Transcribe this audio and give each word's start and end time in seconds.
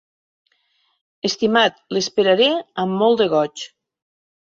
Estimat, 1.29 1.77
l'esperaré 1.95 2.47
amb 2.85 2.97
molt 3.03 3.21
de 3.21 3.29
goig. 3.35 3.67